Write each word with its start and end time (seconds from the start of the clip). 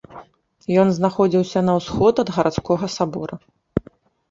Ён 0.83 0.87
знаходзіўся 0.99 1.59
на 1.67 1.77
ўсход 1.81 2.15
ад 2.25 2.33
гарадскога 2.39 2.93
сабора. 2.97 3.35